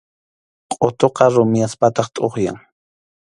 Qʼutuqa 0.73 1.25
rumiyaspataq 1.33 2.07
tʼuqyan. 2.15 2.57